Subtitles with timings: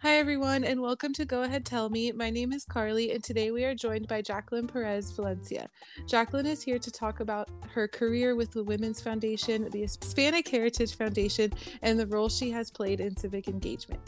[0.00, 2.12] Hi, everyone, and welcome to Go Ahead Tell Me.
[2.12, 5.68] My name is Carly, and today we are joined by Jacqueline Perez Valencia.
[6.06, 10.94] Jacqueline is here to talk about her career with the Women's Foundation, the Hispanic Heritage
[10.94, 13.98] Foundation, and the role she has played in civic engagement.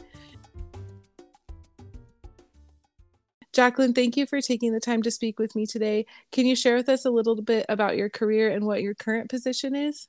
[3.53, 6.07] Jacqueline, thank you for taking the time to speak with me today.
[6.31, 9.29] Can you share with us a little bit about your career and what your current
[9.29, 10.07] position is?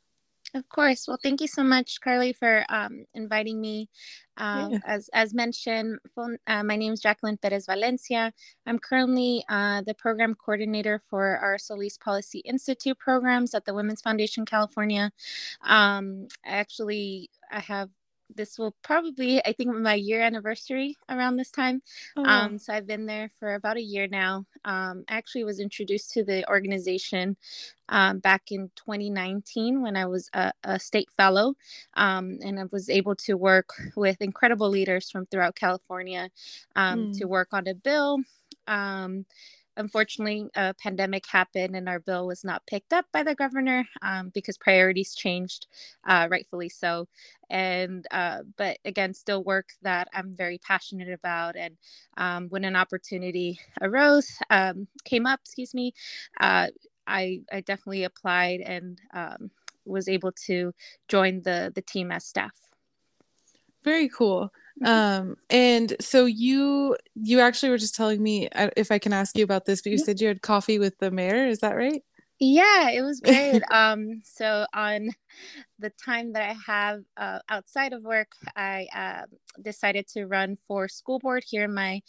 [0.54, 1.08] Of course.
[1.08, 3.88] Well, thank you so much, Carly, for um, inviting me.
[4.36, 4.80] Uh, yeah.
[4.86, 8.34] As as mentioned, uh, my name is Jacqueline Perez Valencia.
[8.66, 14.02] I'm currently uh, the program coordinator for our Solis Policy Institute programs at the Women's
[14.02, 15.12] Foundation California.
[15.64, 17.90] Um, actually, I have
[18.36, 21.82] this will probably I think my year anniversary around this time.
[22.16, 22.24] Oh.
[22.24, 24.46] Um, so I've been there for about a year now.
[24.66, 27.38] Um, I actually was introduced to the organization
[27.90, 31.56] um, back in 2019 when I was a, a state fellow,
[31.96, 36.30] um, and I was able to work with incredible leaders from throughout California
[36.76, 37.18] mm.
[37.18, 38.20] to work on a bill.
[39.82, 44.30] Unfortunately a pandemic happened and our bill was not picked up by the governor um,
[44.32, 45.66] because priorities changed
[46.08, 47.08] uh, rightfully so.
[47.50, 51.56] And uh, but again still work that i'm very passionate about.
[51.56, 51.78] And
[52.18, 55.94] um, when an opportunity arose um, came up excuse me
[56.40, 56.68] uh,
[57.08, 59.50] I, I definitely applied and um,
[59.86, 60.74] was able to
[61.08, 62.56] join the the team as staff.
[63.84, 64.54] Very cool.
[64.84, 69.44] Um and so you you actually were just telling me if i can ask you
[69.44, 72.04] about this but you said you had coffee with the mayor is that right?
[72.40, 73.62] Yeah it was great.
[73.72, 75.10] Um so on
[75.80, 79.26] the time that I have uh, outside of work, I uh,
[79.62, 82.02] decided to run for school board here in my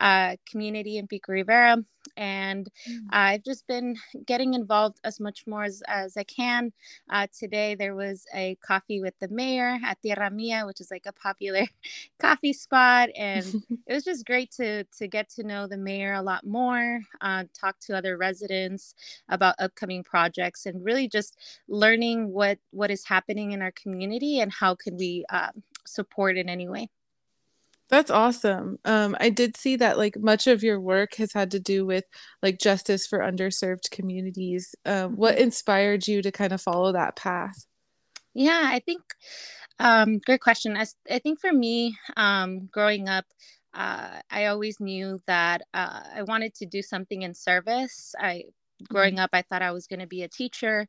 [0.00, 1.78] uh, community in Pico Rivera.
[2.16, 2.98] And mm.
[3.10, 6.72] I've just been getting involved as much more as, as I can.
[7.10, 11.06] Uh, today, there was a coffee with the mayor at Tierra Mia, which is like
[11.06, 11.66] a popular
[12.18, 13.10] coffee spot.
[13.16, 13.44] And
[13.86, 17.44] it was just great to, to get to know the mayor a lot more, uh,
[17.58, 18.94] talk to other residents
[19.28, 21.36] about upcoming projects, and really just
[21.68, 25.50] learning what, what is happening in our community and how can we uh,
[25.86, 26.88] support in any way.
[27.88, 28.78] That's awesome.
[28.84, 32.04] Um, i did see that like much of your work has had to do with
[32.40, 34.74] like justice for underserved communities.
[34.84, 35.44] Um, what mm-hmm.
[35.44, 37.66] inspired you to kind of follow that path?
[38.34, 39.02] Yeah i think
[39.82, 40.76] um, great question.
[40.76, 43.24] I, I think for me um, growing up
[43.72, 48.14] uh, I always knew that uh, I wanted to do something in service.
[48.18, 48.44] I
[48.88, 49.24] growing mm-hmm.
[49.24, 50.86] up i thought i was going to be a teacher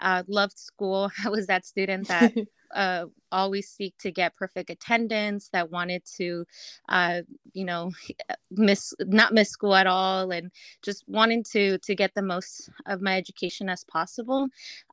[0.00, 2.32] uh, loved school i was that student that
[2.74, 6.44] uh, always seek to get perfect attendance that wanted to
[6.88, 7.20] uh,
[7.52, 7.90] you know
[8.50, 10.50] miss not miss school at all and
[10.82, 14.48] just wanting to to get the most of my education as possible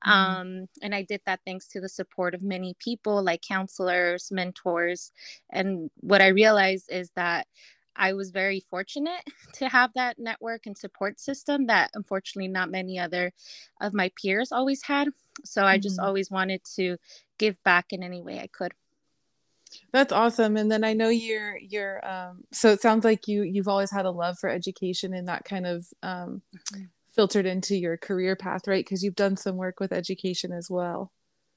[0.06, 0.12] mm-hmm.
[0.12, 5.12] um, and i did that thanks to the support of many people like counselors mentors
[5.52, 7.48] and what i realized is that
[7.96, 9.24] I was very fortunate
[9.54, 13.32] to have that network and support system that unfortunately not many other
[13.82, 15.10] of my peers always had.
[15.44, 16.06] So I just mm-hmm.
[16.06, 16.98] always wanted to
[17.38, 18.74] give back in any way I could.
[19.92, 20.58] That's awesome.
[20.58, 24.06] And then I know you're you're um so it sounds like you you've always had
[24.06, 26.84] a love for education and that kind of um mm-hmm.
[27.12, 28.84] filtered into your career path, right?
[28.84, 31.12] Because you've done some work with education as well.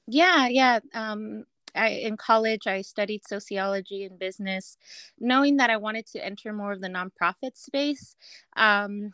[0.07, 0.79] Yeah, yeah.
[0.93, 4.77] Um I, in college, I studied sociology and business,
[5.19, 8.15] knowing that I wanted to enter more of the nonprofit space.
[8.55, 9.13] Um,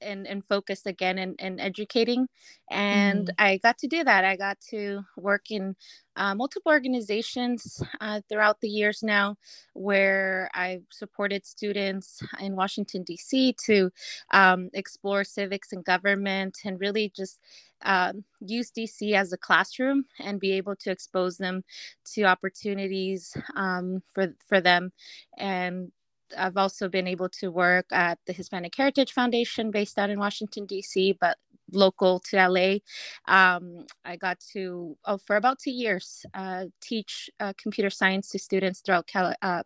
[0.00, 2.28] and, and focus again in, in educating.
[2.70, 3.34] And mm.
[3.38, 4.24] I got to do that.
[4.24, 5.76] I got to work in
[6.16, 9.36] uh, multiple organizations uh, throughout the years now
[9.74, 13.54] where I've supported students in Washington, D.C.
[13.66, 13.90] to
[14.32, 17.40] um, explore civics and government and really just
[17.82, 21.64] uh, use DC as a classroom and be able to expose them
[22.12, 24.92] to opportunities um, for, for them
[25.38, 25.90] and
[26.36, 30.66] I've also been able to work at the Hispanic Heritage Foundation based out in Washington,
[30.66, 31.38] D.C., but
[31.72, 32.78] local to LA.
[33.26, 38.38] Um, I got to, oh, for about two years, uh, teach uh, computer science to
[38.38, 39.62] students throughout Cal- uh,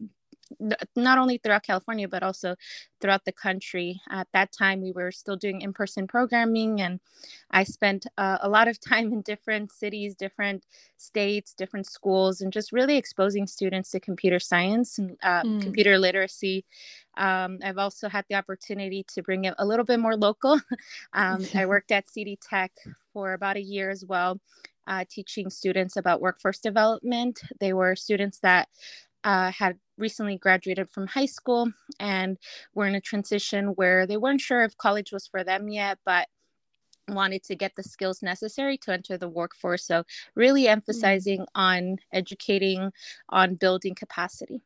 [0.97, 2.57] not only throughout California, but also
[3.01, 4.01] throughout the country.
[4.11, 7.01] At that time, we were still doing in person programming, and
[7.51, 10.65] I spent uh, a lot of time in different cities, different
[10.97, 15.63] states, different schools, and just really exposing students to computer science and uh, mm.
[15.63, 16.65] computer literacy.
[17.17, 20.61] Um, I've also had the opportunity to bring it a little bit more local.
[21.13, 22.73] um, I worked at CD Tech
[23.13, 24.41] for about a year as well.
[24.87, 27.41] Uh, teaching students about workforce development.
[27.59, 28.69] They were students that
[29.25, 32.39] uh, had recently graduated from high school and
[32.75, 36.29] were in a transition where they weren't sure if college was for them yet, but
[37.09, 39.85] wanted to get the skills necessary to enter the workforce.
[39.87, 40.05] So,
[40.35, 40.69] really mm.
[40.69, 41.61] emphasizing mm-hmm.
[41.61, 42.93] on educating,
[43.29, 44.63] on building capacity.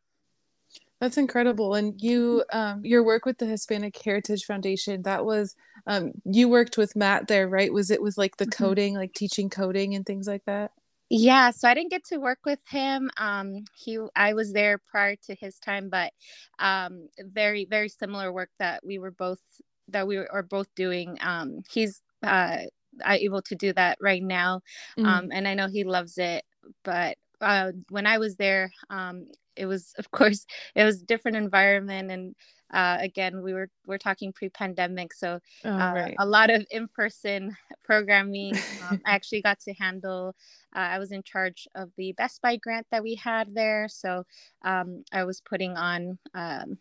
[1.00, 1.74] That's incredible.
[1.74, 5.54] And you, um, your work with the Hispanic Heritage Foundation, that was,
[5.86, 7.72] um, you worked with Matt there, right?
[7.72, 8.64] Was it was like the mm-hmm.
[8.64, 10.72] coding, like teaching coding and things like that?
[11.10, 13.10] Yeah, so I didn't get to work with him.
[13.16, 16.12] Um, he, I was there prior to his time, but
[16.58, 19.40] um, very, very similar work that we were both
[19.88, 21.16] that we are both doing.
[21.22, 22.58] Um, he's uh,
[23.06, 24.60] able to do that right now,
[24.98, 25.06] mm-hmm.
[25.08, 26.44] um, and I know he loves it.
[26.84, 29.26] But uh, when I was there, um,
[29.56, 30.44] it was, of course,
[30.74, 32.34] it was a different environment, and
[32.72, 36.16] uh, again we were we're talking pre-pandemic so oh, uh, right.
[36.18, 38.54] a lot of in-person programming.
[38.90, 40.34] Um, i actually got to handle
[40.74, 44.24] uh, i was in charge of the best buy grant that we had there so
[44.62, 46.78] um, i was putting on um,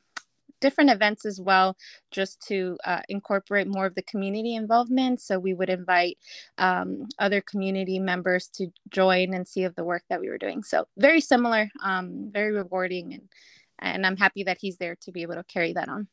[0.59, 1.75] different events as well
[2.11, 5.21] just to uh, incorporate more of the community involvement.
[5.21, 6.17] So we would invite
[6.57, 10.63] um, other community members to join and see of the work that we were doing.
[10.63, 13.29] So very similar um, very rewarding and
[13.79, 16.07] and I'm happy that he's there to be able to carry that on.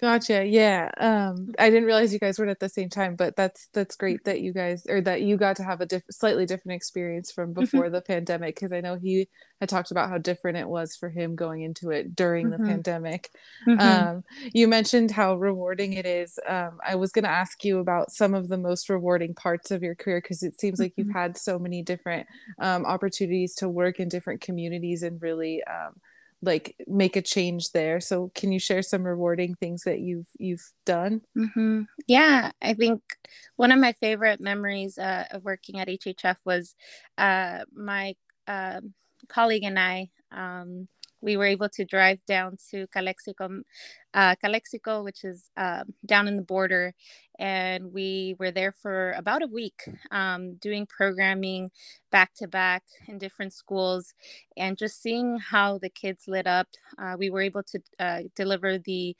[0.00, 0.44] Gotcha.
[0.46, 0.90] Yeah.
[0.96, 4.22] Um, I didn't realize you guys were at the same time, but that's that's great
[4.24, 7.50] that you guys or that you got to have a diff- slightly different experience from
[7.50, 7.62] mm-hmm.
[7.62, 9.28] before the pandemic because I know he
[9.58, 12.62] had talked about how different it was for him going into it during mm-hmm.
[12.62, 13.30] the pandemic.
[13.66, 13.80] Mm-hmm.
[13.80, 14.24] Um,
[14.54, 16.38] you mentioned how rewarding it is.
[16.46, 19.82] Um, I was going to ask you about some of the most rewarding parts of
[19.82, 21.18] your career because it seems like you've mm-hmm.
[21.18, 22.28] had so many different
[22.60, 25.94] um, opportunities to work in different communities and really um,
[26.42, 30.72] like make a change there so can you share some rewarding things that you've you've
[30.86, 31.82] done mm-hmm.
[32.06, 33.02] yeah i think
[33.56, 36.74] one of my favorite memories uh, of working at hhf was
[37.18, 38.14] uh, my
[38.46, 38.80] uh,
[39.28, 40.86] colleague and i um,
[41.20, 43.62] we were able to drive down to Calexico,
[44.18, 46.92] uh, Calexico, which is uh, down in the border,
[47.38, 51.70] and we were there for about a week um, doing programming
[52.10, 54.14] back to back in different schools,
[54.56, 56.66] and just seeing how the kids lit up.
[57.00, 59.16] Uh, we were able to uh, deliver the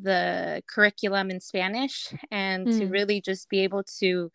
[0.00, 2.78] the curriculum in Spanish, and mm.
[2.78, 2.90] to hmm.
[2.90, 4.32] really just be able to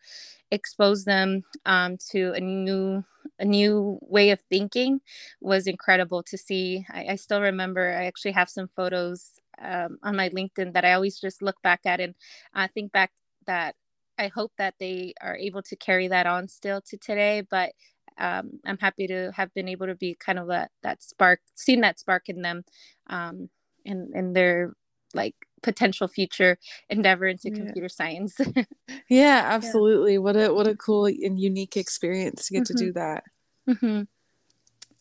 [0.52, 3.02] expose them um, to a new
[3.40, 5.00] a new way of thinking
[5.40, 6.86] was incredible to see.
[6.88, 7.90] I, I still remember.
[7.90, 11.80] I actually have some photos um, on my LinkedIn that I always just look back
[11.84, 12.14] at and
[12.54, 13.12] I think back
[13.46, 13.74] that
[14.18, 17.42] I hope that they are able to carry that on still to today.
[17.48, 17.72] But
[18.18, 21.80] um, I'm happy to have been able to be kind of a, that spark, seen
[21.80, 22.64] that spark in them,
[23.08, 23.48] um,
[23.84, 24.74] in in their
[25.14, 26.58] like potential future
[26.88, 27.56] endeavor into yeah.
[27.56, 28.38] computer science.
[29.08, 30.14] yeah, absolutely.
[30.14, 30.18] Yeah.
[30.18, 32.76] What a what a cool and unique experience to get mm-hmm.
[32.76, 33.24] to do that.
[33.68, 34.02] Mm-hmm.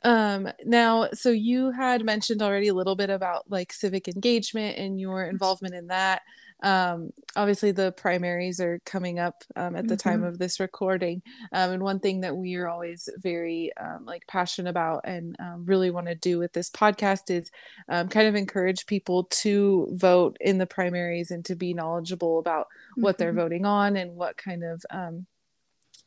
[0.04, 5.00] Um, now, so you had mentioned already a little bit about like civic engagement and
[5.00, 6.22] your involvement in that
[6.64, 10.10] um, obviously the primaries are coming up um, at the mm-hmm.
[10.10, 11.22] time of this recording
[11.52, 15.66] um, and one thing that we are always very um, like passionate about and um,
[15.66, 17.52] really want to do with this podcast is
[17.90, 22.68] um, kind of encourage people to vote in the primaries and to be knowledgeable about
[22.96, 23.24] what mm-hmm.
[23.24, 24.84] they're voting on and what kind of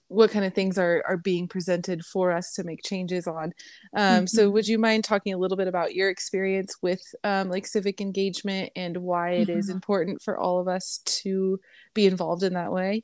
[0.09, 3.53] what kind of things are are being presented for us to make changes on
[3.97, 4.27] um, mm-hmm.
[4.27, 8.01] so would you mind talking a little bit about your experience with um, like civic
[8.01, 9.59] engagement and why it mm-hmm.
[9.59, 11.59] is important for all of us to
[11.95, 13.03] be involved in that way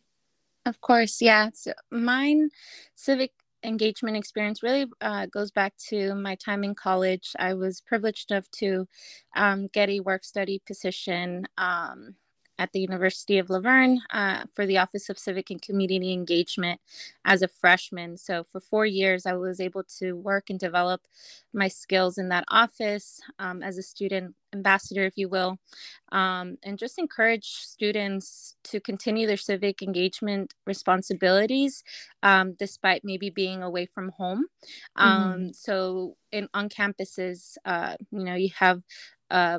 [0.67, 2.49] of course yeah so mine
[2.95, 3.33] civic
[3.65, 8.49] engagement experience really uh, goes back to my time in college i was privileged enough
[8.51, 8.87] to
[9.37, 12.15] um, get a work study position um,
[12.59, 16.81] at the University of La Verne uh, for the Office of Civic and Community Engagement
[17.25, 18.17] as a freshman.
[18.17, 21.03] So, for four years, I was able to work and develop
[21.53, 25.59] my skills in that office um, as a student ambassador, if you will,
[26.13, 31.83] um, and just encourage students to continue their civic engagement responsibilities
[32.23, 34.45] um, despite maybe being away from home.
[34.99, 35.09] Mm-hmm.
[35.09, 38.83] Um, so, in on campuses, uh, you know, you have
[39.31, 39.59] uh,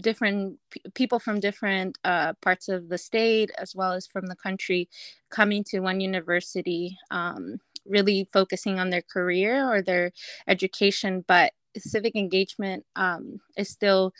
[0.00, 0.58] different
[0.94, 4.88] people from different uh, parts of the state as well as from the country
[5.30, 10.12] coming to one university um, really focusing on their career or their
[10.48, 14.12] education but civic engagement um, is still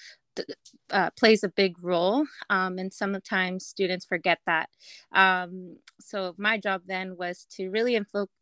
[0.90, 4.68] uh, plays a big role um, and sometimes students forget that.
[5.12, 7.98] Um, so my job then was to really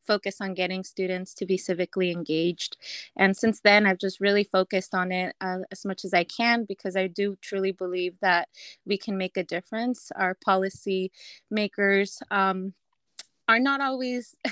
[0.07, 2.77] focus on getting students to be civically engaged.
[3.17, 6.65] And since then i've just really focused on it uh, as much as i can
[6.65, 8.49] because i do truly believe that
[8.87, 10.11] we can make a difference.
[10.17, 11.13] Our policy
[11.51, 12.75] makers um,
[13.49, 14.37] are not always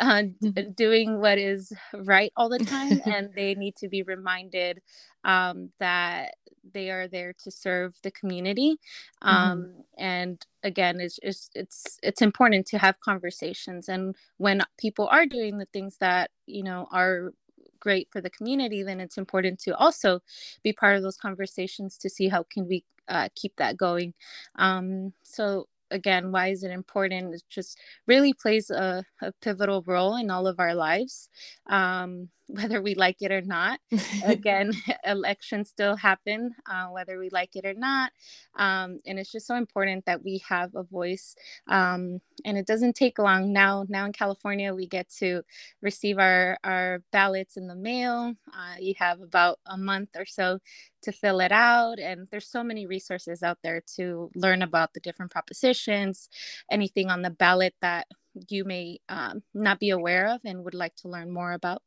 [0.00, 0.70] uh, mm-hmm.
[0.72, 4.80] doing what is right all the time and they need to be reminded
[5.24, 6.34] um, that
[6.72, 8.76] they are there to serve the community
[9.22, 9.80] um, mm-hmm.
[9.98, 15.58] and again it's, it's it's it's important to have conversations and when people are doing
[15.58, 17.32] the things that you know are
[17.80, 20.20] great for the community then it's important to also
[20.62, 24.12] be part of those conversations to see how can we uh, keep that going
[24.56, 30.16] um, so again why is it important it just really plays a, a pivotal role
[30.16, 31.28] in all of our lives
[31.68, 33.78] um, whether we like it or not.
[34.24, 34.72] Again,
[35.04, 38.12] elections still happen, uh, whether we like it or not.
[38.56, 41.36] Um, and it's just so important that we have a voice.
[41.68, 43.84] Um, and it doesn't take long now.
[43.88, 45.42] Now in California, we get to
[45.82, 48.34] receive our our ballots in the mail.
[48.52, 50.58] Uh, you have about a month or so
[51.02, 55.00] to fill it out, and there's so many resources out there to learn about the
[55.00, 56.28] different propositions,
[56.70, 58.06] anything on the ballot that
[58.48, 61.82] you may um, not be aware of and would like to learn more about.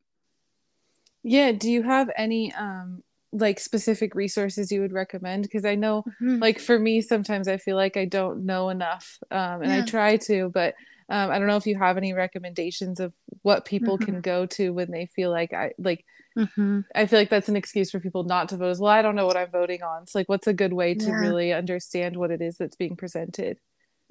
[1.23, 3.03] Yeah, do you have any um
[3.33, 6.39] like specific resources you would recommend because I know mm-hmm.
[6.39, 9.77] like for me sometimes I feel like I don't know enough um and yeah.
[9.77, 10.75] I try to but
[11.11, 13.13] um I don't know if you have any recommendations of
[13.43, 14.05] what people mm-hmm.
[14.05, 16.05] can go to when they feel like I like
[16.37, 16.81] mm-hmm.
[16.95, 19.15] I feel like that's an excuse for people not to vote as well I don't
[19.15, 20.07] know what I'm voting on.
[20.07, 21.19] So like what's a good way to yeah.
[21.19, 23.57] really understand what it is that's being presented?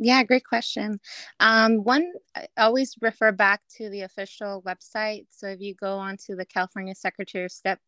[0.02, 0.99] Yeah, great question.
[1.40, 5.26] Um, one, I always refer back to the official website.
[5.28, 7.78] So if you go onto the California Secretary of Step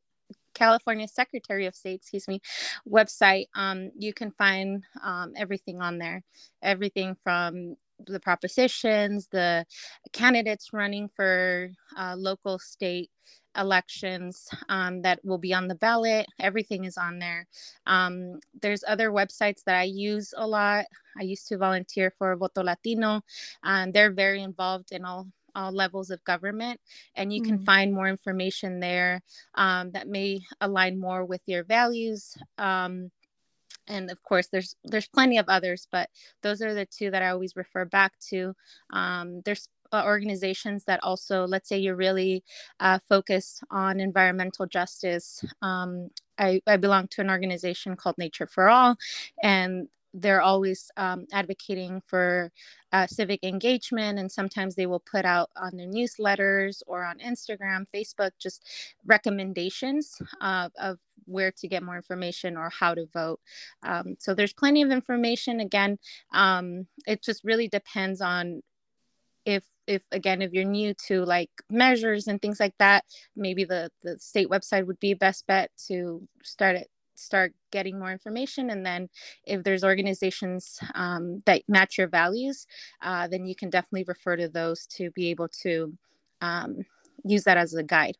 [0.55, 2.41] California Secretary of State, excuse me,
[2.87, 6.23] website, um, you can find um, everything on there.
[6.63, 9.65] Everything from the propositions, the
[10.13, 13.11] candidates running for uh, local, state,
[13.57, 16.27] elections um, that will be on the ballot.
[16.41, 17.47] Everything is on there.
[17.87, 20.87] Um, there's other websites that I use a lot.
[21.19, 23.23] I used to volunteer for Voto Latino,
[23.63, 26.81] and they're very involved in all all levels of government
[27.15, 27.65] and you can mm.
[27.67, 29.21] find more information there
[29.57, 33.11] um, that may align more with your values um,
[33.89, 36.09] and of course there's there's plenty of others but
[36.43, 38.55] those are the two that i always refer back to
[38.93, 42.43] um, there's uh, organizations that also, let's say you're really
[42.81, 45.45] uh, focused on environmental justice.
[45.61, 46.09] Um,
[46.39, 48.97] I, I belong to an organization called Nature for All,
[49.43, 52.51] and they're always um, advocating for
[52.93, 57.85] uh, civic engagement and sometimes they will put out on their newsletters or on instagram
[57.95, 58.63] facebook just
[59.07, 63.41] recommendations uh, of where to get more information or how to vote.
[63.83, 65.61] Um, so there's plenty of information.
[65.61, 65.99] Again
[66.33, 68.63] um, it just really depends on
[69.45, 73.05] if if again if you're new to like measures and things like that
[73.35, 76.89] maybe the the state website would be best bet to start it
[77.23, 78.71] start getting more information.
[78.71, 79.09] And then
[79.45, 82.67] if there's organizations um, that match your values
[83.01, 85.97] uh, then you can definitely refer to those to be able to
[86.41, 86.85] um,
[87.25, 88.17] use that as a guide.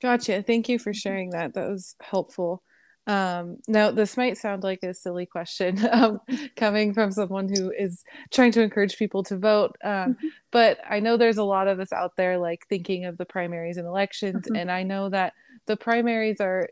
[0.00, 0.42] Gotcha.
[0.42, 1.54] Thank you for sharing that.
[1.54, 2.62] That was helpful.
[3.08, 6.20] Um, now, this might sound like a silly question um,
[6.56, 10.26] coming from someone who is trying to encourage people to vote, um, mm-hmm.
[10.50, 13.76] but I know there's a lot of us out there like thinking of the primaries
[13.76, 14.56] and elections, mm-hmm.
[14.56, 15.34] and I know that
[15.66, 16.68] the primaries are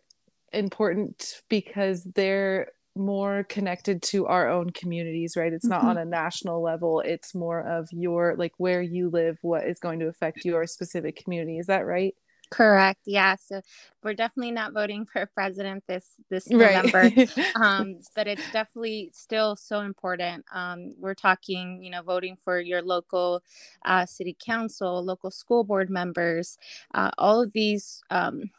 [0.54, 5.52] important because they're more connected to our own communities, right?
[5.52, 5.90] It's not mm-hmm.
[5.90, 9.98] on a national level, it's more of your like where you live, what is going
[10.00, 11.58] to affect your specific community.
[11.58, 12.14] Is that right?
[12.50, 13.00] Correct.
[13.06, 13.36] Yeah.
[13.36, 13.62] So
[14.02, 17.38] we're definitely not voting for president this this November, right.
[17.56, 20.44] um, but it's definitely still so important.
[20.52, 23.42] Um, we're talking, you know, voting for your local
[23.84, 26.56] uh, city council, local school board members.
[26.92, 28.50] Uh, all of these um,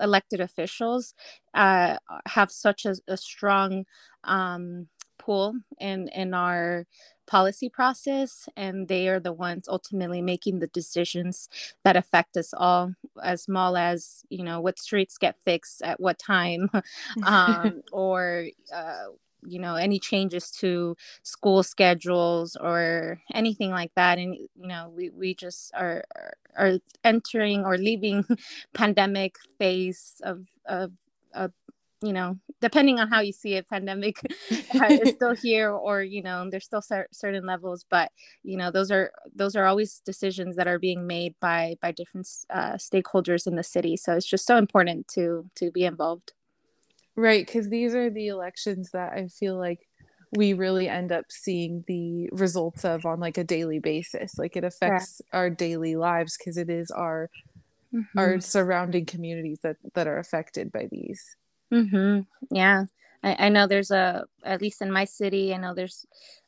[0.00, 1.14] elected officials
[1.54, 3.84] uh, have such a, a strong
[4.24, 4.88] um,
[5.18, 6.86] pull in in our
[7.26, 11.48] policy process and they are the ones ultimately making the decisions
[11.84, 16.18] that affect us all as small as you know what streets get fixed at what
[16.18, 16.70] time
[17.22, 19.04] um, or uh,
[19.50, 25.10] you know any changes to school schedules or anything like that and you know we,
[25.10, 26.04] we just are
[26.56, 28.24] are entering or leaving
[28.74, 30.92] pandemic phase of of,
[31.34, 31.52] of
[32.02, 36.48] you know depending on how you see it pandemic is still here or you know
[36.50, 38.10] there's still cer- certain levels but
[38.42, 42.28] you know those are those are always decisions that are being made by by different
[42.50, 46.32] uh, stakeholders in the city so it's just so important to to be involved
[47.18, 49.80] right because these are the elections that i feel like
[50.36, 54.64] we really end up seeing the results of on like a daily basis like it
[54.64, 55.38] affects yeah.
[55.38, 57.30] our daily lives because it is our
[57.94, 58.18] mm-hmm.
[58.18, 61.36] our surrounding communities that that are affected by these
[61.72, 62.20] Mm-hmm.
[62.54, 62.84] Yeah.
[63.22, 66.06] I, I know there's a, at least in my city, I know there's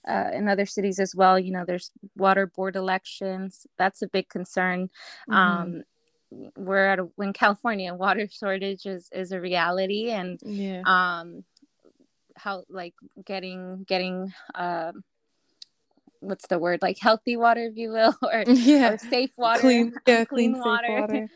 [0.08, 3.66] uh, in other cities as well, you know, there's water board elections.
[3.76, 4.88] That's a big concern.
[5.28, 5.34] Mm-hmm.
[5.34, 5.82] Um,
[6.56, 10.10] we're at a, in California, water shortage is, is a reality.
[10.10, 10.82] And yeah.
[10.84, 11.44] um,
[12.36, 12.94] how like
[13.24, 14.92] getting, getting, uh,
[16.20, 19.92] what's the word like healthy water if you will or, yeah or safe water clean
[20.06, 21.28] yeah clean, clean, water, water.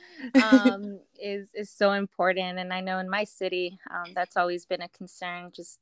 [0.43, 4.83] um, is is so important and i know in my city um, that's always been
[4.83, 5.81] a concern just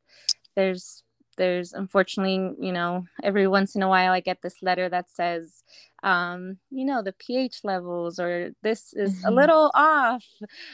[0.54, 1.02] there's
[1.36, 5.64] there's unfortunately you know every once in a while i get this letter that says
[6.02, 9.28] um, you know the ph levels or this is mm-hmm.
[9.28, 10.24] a little off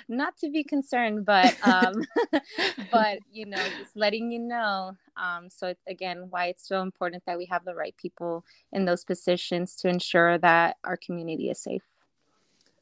[0.09, 2.03] not to be concerned but um,
[2.91, 7.39] but you know just letting you know um, so again why it's so important that
[7.39, 11.83] we have the right people in those positions to ensure that our community is safe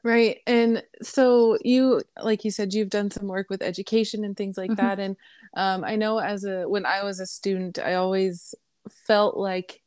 [0.02, 0.40] Right.
[0.46, 4.70] And so you like you said you've done some work with education and things like
[4.70, 4.86] mm-hmm.
[4.86, 5.16] that and
[5.56, 8.54] um, I know as a when I was a student I always
[8.88, 9.82] felt like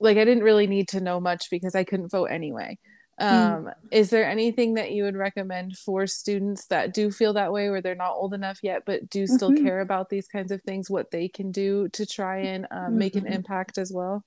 [0.00, 2.78] like I didn't really need to know much because I couldn't vote anyway.
[3.20, 3.32] Mm.
[3.32, 3.72] Um, mm.
[3.90, 7.80] is there anything that you would recommend for students that do feel that way where
[7.80, 9.64] they're not old enough yet but do still mm-hmm.
[9.64, 12.98] care about these kinds of things what they can do to try and um, mm-hmm.
[12.98, 13.32] make an mm-hmm.
[13.32, 14.22] impact as well?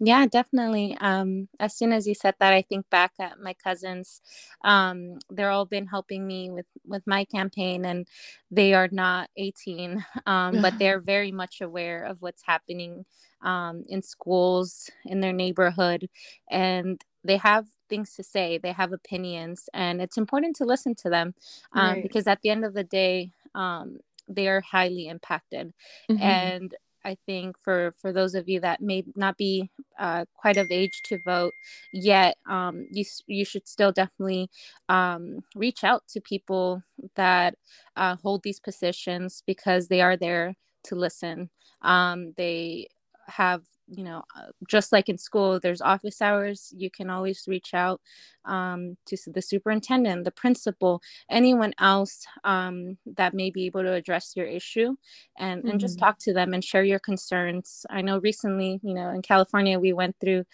[0.00, 0.96] Yeah, definitely.
[1.00, 4.20] Um, as soon as you said that, I think back at my cousins.
[4.62, 8.06] Um, they're all been helping me with with my campaign, and
[8.50, 13.04] they are not 18, um, but they're very much aware of what's happening
[13.42, 16.08] um, in schools in their neighborhood,
[16.48, 18.58] and they have things to say.
[18.58, 21.34] They have opinions, and it's important to listen to them
[21.72, 22.02] um, right.
[22.02, 25.72] because at the end of the day, um, they are highly impacted,
[26.08, 26.22] mm-hmm.
[26.22, 26.74] and
[27.04, 31.00] I think for for those of you that may not be uh, quite of age
[31.04, 31.52] to vote
[31.92, 34.50] yet, um, you you should still definitely
[34.88, 36.82] um, reach out to people
[37.14, 37.54] that
[37.96, 41.50] uh, hold these positions because they are there to listen.
[41.82, 42.88] Um, they
[43.26, 46.72] have you know, uh, just like in school, there's office hours.
[46.76, 48.00] You can always reach out
[48.44, 54.34] um, to the superintendent, the principal, anyone else um, that may be able to address
[54.36, 54.96] your issue
[55.38, 55.70] and, mm-hmm.
[55.70, 56.06] and just mm-hmm.
[56.06, 57.86] talk to them and share your concerns.
[57.90, 60.44] I know recently, you know, in California, we went through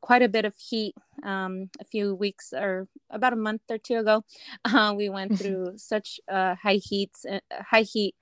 [0.00, 3.96] quite a bit of heat um, a few weeks or about a month or two
[3.96, 4.24] ago.
[4.64, 7.38] Uh, we went through such uh, high heats, uh,
[7.70, 8.14] high heat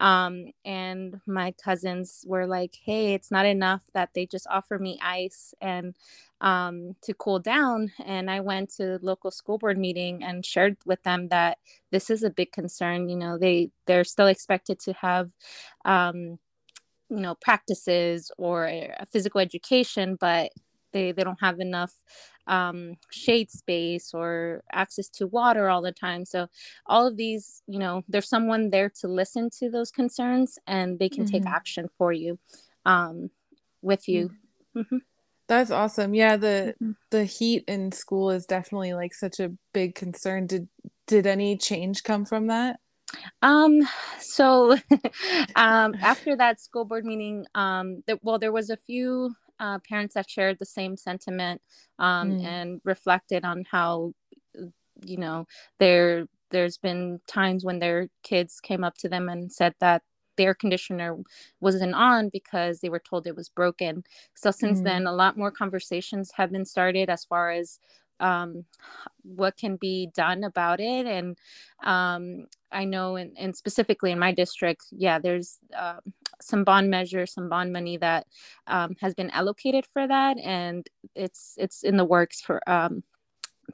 [0.00, 4.98] um, and my cousins were like, hey, it's not enough that they just offer me
[5.02, 5.94] ice and
[6.40, 7.92] um, to cool down.
[8.04, 11.58] And I went to local school board meeting and shared with them that
[11.90, 13.08] this is a big concern.
[13.08, 15.30] You know, they they're still expected to have
[15.84, 16.38] um,
[17.10, 20.52] you know practices or a physical education but
[20.92, 21.92] they they don't have enough
[22.48, 26.24] um, shade space or access to water all the time.
[26.24, 26.48] So
[26.86, 31.08] all of these, you know, there's someone there to listen to those concerns and they
[31.08, 31.32] can mm-hmm.
[31.32, 32.38] take action for you
[32.84, 33.30] um,
[33.82, 34.30] with you.
[34.74, 34.98] Mm-hmm.
[35.46, 36.14] That's awesome.
[36.14, 36.92] Yeah, the mm-hmm.
[37.10, 40.46] the heat in school is definitely like such a big concern.
[40.46, 40.68] Did
[41.06, 42.80] did any change come from that?
[43.40, 43.80] Um,
[44.20, 44.76] so
[45.56, 50.14] um after that school board meeting, um there, well there was a few uh, parents
[50.14, 51.60] that shared the same sentiment
[51.98, 52.44] um, mm.
[52.44, 54.12] and reflected on how
[55.04, 55.46] you know
[55.78, 60.02] there there's been times when their kids came up to them and said that
[60.36, 61.16] their conditioner
[61.60, 64.84] wasn't on because they were told it was broken so since mm.
[64.84, 67.78] then a lot more conversations have been started as far as
[68.20, 68.64] um,
[69.22, 71.06] what can be done about it.
[71.06, 71.36] And
[71.84, 76.00] um, i know and specifically in my district yeah there's uh,
[76.40, 78.26] some bond measure some bond money that
[78.66, 80.38] um, has been allocated for that.
[80.38, 83.02] And it's it's in the works for um,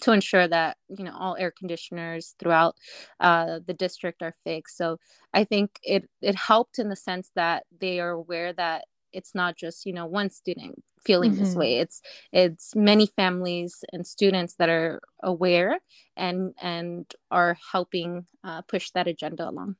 [0.00, 2.76] to ensure that you know all air conditioners throughout
[3.20, 4.76] uh, the district are fixed.
[4.76, 4.98] So
[5.32, 9.56] i think it it helped in the sense that they are aware that it's not
[9.56, 11.44] just you know one student feeling mm-hmm.
[11.44, 12.00] this way it's
[12.32, 15.78] it's many families and students that are aware
[16.16, 19.76] and and are helping uh, push that agenda along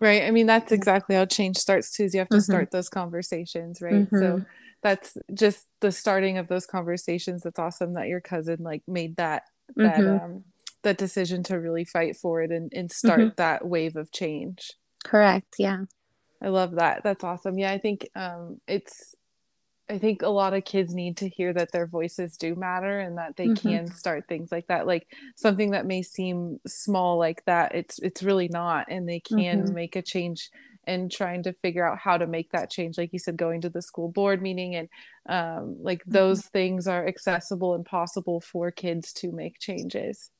[0.00, 2.52] right i mean that's exactly how change starts too is you have to mm-hmm.
[2.52, 4.18] start those conversations right mm-hmm.
[4.18, 4.44] so
[4.82, 9.44] that's just the starting of those conversations that's awesome that your cousin like made that
[9.76, 10.24] that mm-hmm.
[10.24, 10.44] um
[10.82, 13.34] that decision to really fight for it and, and start mm-hmm.
[13.36, 14.72] that wave of change
[15.04, 15.82] correct yeah
[16.42, 17.02] I love that.
[17.04, 17.58] That's awesome.
[17.58, 19.14] Yeah, I think um, it's
[19.90, 23.18] I think a lot of kids need to hear that their voices do matter and
[23.18, 23.68] that they mm-hmm.
[23.68, 24.86] can start things like that.
[24.86, 29.64] Like something that may seem small like that, it's it's really not and they can
[29.64, 29.74] mm-hmm.
[29.74, 30.50] make a change
[30.84, 33.70] and trying to figure out how to make that change like you said going to
[33.70, 34.88] the school board meeting and
[35.28, 36.12] um, like mm-hmm.
[36.12, 36.58] those mm-hmm.
[36.58, 40.30] things are accessible and possible for kids to make changes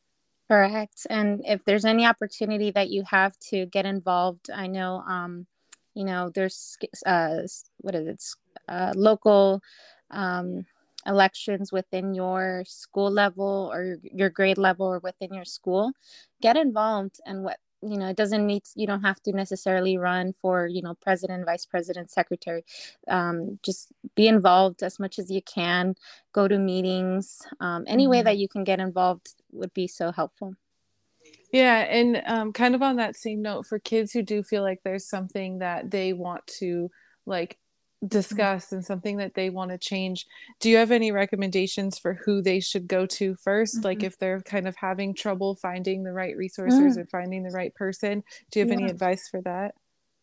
[0.51, 5.47] correct and if there's any opportunity that you have to get involved i know um,
[5.95, 6.77] you know there's
[7.07, 7.43] uh
[7.79, 8.25] what is it
[8.69, 9.61] uh, local
[10.11, 10.65] um,
[11.07, 15.93] elections within your school level or your grade level or within your school.
[16.41, 20.33] Get involved and what you know it doesn't need you don't have to necessarily run
[20.41, 22.65] for you know president vice president secretary.
[23.09, 25.97] Um, just be involved as much as you can.
[26.33, 27.41] Go to meetings.
[27.61, 28.11] Um, any mm-hmm.
[28.11, 30.55] way that you can get involved would be so helpful
[31.53, 34.81] yeah and um, kind of on that same note for kids who do feel like
[34.83, 36.91] there's something that they want to
[37.27, 37.59] like
[38.07, 40.27] discuss and something that they want to change
[40.59, 43.85] do you have any recommendations for who they should go to 1st mm-hmm.
[43.85, 47.01] like if they're kind of having trouble finding the right resources mm.
[47.01, 48.83] or finding the right person do you have yeah.
[48.83, 49.75] any advice for that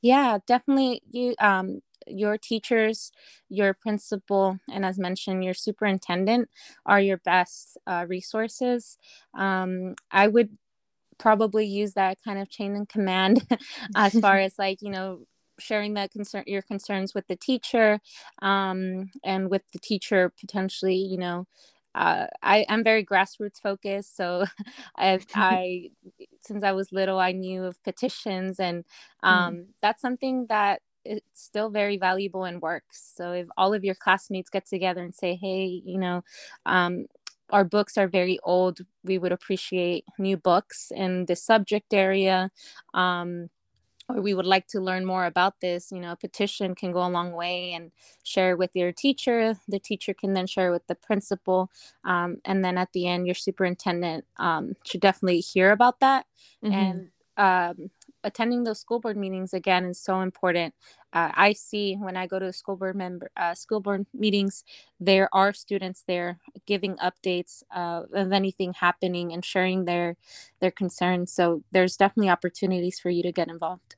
[0.01, 3.11] yeah definitely you um your teachers
[3.47, 6.49] your principal and as mentioned your superintendent
[6.85, 8.97] are your best uh, resources
[9.37, 10.49] um, i would
[11.19, 13.45] probably use that kind of chain and command
[13.95, 15.19] as far as like you know
[15.59, 17.99] sharing that concern your concerns with the teacher
[18.41, 21.45] um, and with the teacher potentially you know
[21.95, 24.15] uh, I, I'm very grassroots focused.
[24.15, 24.45] So
[24.95, 25.89] I, I,
[26.41, 28.85] since I was little, I knew of petitions and
[29.23, 29.27] mm.
[29.27, 29.65] um, mm.
[29.81, 33.11] that's something that it's still very valuable and works.
[33.15, 36.23] So if all of your classmates get together and say, hey, you know,
[36.65, 37.05] um,
[37.51, 42.51] our books are very old, we would appreciate new books in this subject area.
[42.93, 43.49] Um,
[44.09, 47.05] or we would like to learn more about this, you know, a petition can go
[47.05, 47.91] a long way and
[48.23, 49.55] share with your teacher.
[49.67, 51.69] The teacher can then share with the principal.
[52.03, 56.25] Um, and then at the end, your superintendent um, should definitely hear about that.
[56.63, 56.73] Mm-hmm.
[56.73, 57.91] And um,
[58.23, 60.73] attending those school board meetings again is so important.
[61.13, 64.63] Uh, I see when I go to school board member uh, school board meetings,
[64.99, 70.17] there are students there giving updates uh, of anything happening and sharing their
[70.59, 71.33] their concerns.
[71.33, 73.95] So there's definitely opportunities for you to get involved.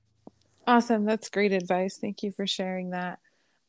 [0.68, 1.06] Awesome.
[1.06, 1.98] That's great advice.
[1.98, 3.20] Thank you for sharing that.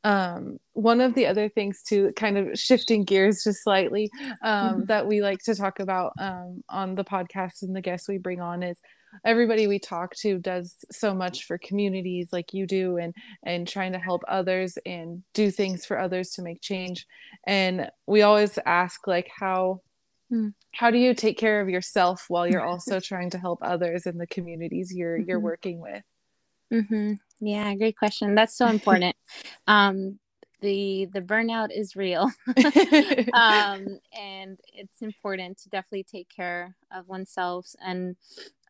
[0.04, 4.10] Um, one of the other things to kind of shifting gears just slightly
[4.42, 4.84] um, mm-hmm.
[4.86, 8.40] that we like to talk about um, on the podcast and the guests we bring
[8.40, 8.78] on is
[9.24, 13.92] everybody we talk to does so much for communities like you do and and trying
[13.92, 17.06] to help others and do things for others to make change
[17.46, 19.80] and we always ask like how
[20.30, 20.52] mm.
[20.72, 24.18] how do you take care of yourself while you're also trying to help others in
[24.18, 25.44] the communities you're you're mm-hmm.
[25.44, 26.02] working with
[26.72, 27.14] Mm-hmm.
[27.40, 28.34] Yeah, great question.
[28.34, 29.14] That's so important.
[29.66, 30.18] um,
[30.60, 32.30] the the burnout is real,
[33.34, 38.16] um, and it's important to definitely take care of oneself and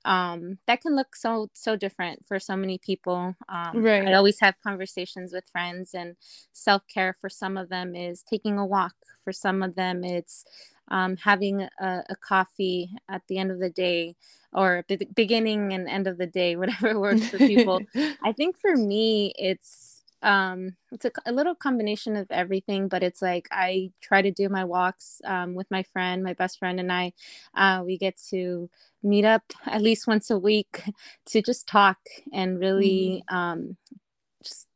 [0.04, 4.08] um that can look so so different for so many people um right.
[4.08, 6.16] i always have conversations with friends and
[6.52, 10.44] self-care for some of them is taking a walk for some of them it's
[10.88, 14.14] um, having a, a, coffee at the end of the day
[14.52, 17.80] or be- beginning and end of the day, whatever works for people.
[18.22, 19.91] I think for me, it's
[20.22, 24.48] um it's a, a, little combination of everything but it's like i try to do
[24.48, 27.12] my walks um, with my friend my best friend and i
[27.56, 28.70] uh, we get to
[29.02, 30.82] meet up at least once a week
[31.26, 31.98] to just talk
[32.32, 33.34] and really mm.
[33.34, 33.76] um,
[34.42, 34.68] just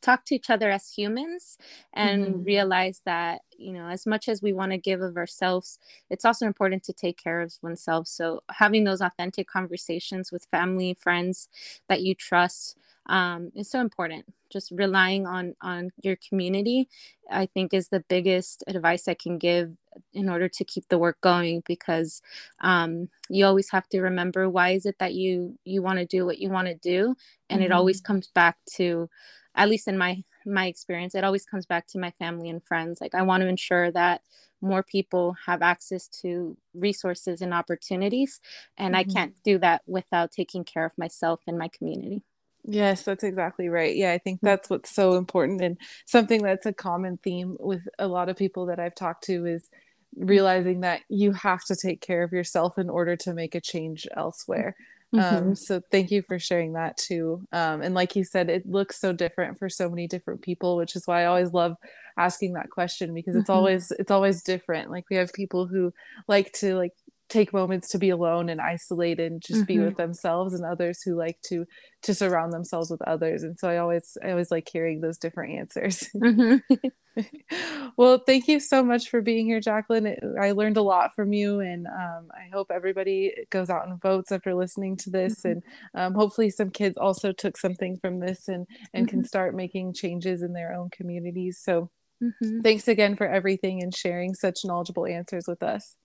[0.00, 1.56] talk to each other as humans
[1.94, 2.42] and mm-hmm.
[2.42, 5.78] realize that you know as much as we want to give of ourselves
[6.10, 10.96] it's also important to take care of oneself so having those authentic conversations with family
[11.00, 11.48] friends
[11.88, 16.88] that you trust um, is so important just relying on on your community
[17.30, 19.72] i think is the biggest advice i can give
[20.12, 22.22] in order to keep the work going because
[22.60, 26.24] um, you always have to remember why is it that you you want to do
[26.24, 27.14] what you want to do
[27.50, 27.66] and mm-hmm.
[27.66, 28.14] it always mm-hmm.
[28.14, 29.08] comes back to
[29.54, 33.00] at least in my my experience it always comes back to my family and friends
[33.00, 34.20] like i want to ensure that
[34.60, 38.40] more people have access to resources and opportunities
[38.78, 39.10] and mm-hmm.
[39.10, 42.22] i can't do that without taking care of myself and my community
[42.66, 43.94] Yes, that's exactly right.
[43.94, 44.44] Yeah, I think mm.
[44.44, 48.66] that's what's so important and something that's a common theme with a lot of people
[48.66, 49.68] that I've talked to is
[50.16, 54.06] realizing that you have to take care of yourself in order to make a change
[54.16, 54.76] elsewhere.
[55.14, 55.36] Mm-hmm.
[55.36, 57.46] Um, so thank you for sharing that too.
[57.52, 60.96] Um, and like you said, it looks so different for so many different people, which
[60.96, 61.76] is why I always love
[62.16, 63.58] asking that question because it's mm-hmm.
[63.58, 64.90] always it's always different.
[64.90, 65.92] Like we have people who
[66.26, 66.92] like to like
[67.34, 69.64] take moments to be alone and isolate and just mm-hmm.
[69.64, 71.66] be with themselves and others who like to
[72.00, 75.52] to surround themselves with others and so i always i always like hearing those different
[75.52, 76.76] answers mm-hmm.
[77.96, 81.58] well thank you so much for being here jacqueline i learned a lot from you
[81.58, 85.48] and um, i hope everybody goes out and votes after listening to this mm-hmm.
[85.48, 85.62] and
[85.94, 89.26] um, hopefully some kids also took something from this and and can mm-hmm.
[89.26, 91.90] start making changes in their own communities so
[92.22, 92.60] mm-hmm.
[92.60, 95.96] thanks again for everything and sharing such knowledgeable answers with us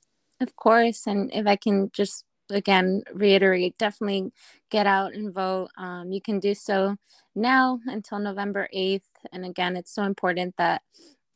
[0.41, 1.07] of course.
[1.07, 4.31] And if I can just again reiterate, definitely
[4.69, 5.69] get out and vote.
[5.77, 6.95] Um, you can do so
[7.35, 9.01] now until November 8th.
[9.31, 10.81] And again, it's so important that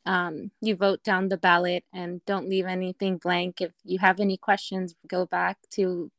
[0.06, 3.60] um, you vote down the ballot and don't leave anything blank.
[3.60, 6.10] If you have any questions, go back to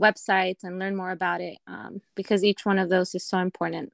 [0.00, 3.92] websites and learn more about it um, because each one of those is so important.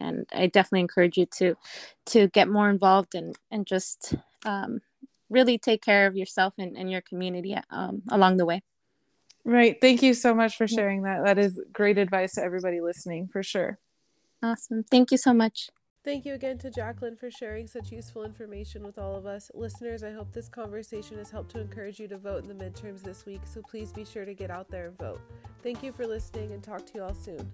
[0.00, 1.56] And I definitely encourage you to
[2.06, 4.80] to get more involved and and just um,
[5.30, 8.62] really take care of yourself and, and your community um, along the way.
[9.44, 9.76] Right.
[9.80, 11.24] Thank you so much for sharing that.
[11.24, 13.78] That is great advice to everybody listening for sure.
[14.42, 14.84] Awesome.
[14.84, 15.70] Thank you so much.
[16.04, 19.50] Thank you again to Jacqueline for sharing such useful information with all of us.
[19.52, 23.02] Listeners, I hope this conversation has helped to encourage you to vote in the midterms
[23.02, 25.20] this week, so please be sure to get out there and vote.
[25.62, 27.50] Thank you for listening and talk to you all soon.